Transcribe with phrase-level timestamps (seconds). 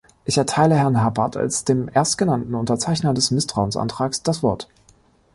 [0.25, 4.67] Ich erteile Herrn Happart als dem erstgenannten Unterzeichner des Misstrauensantrags das Wort.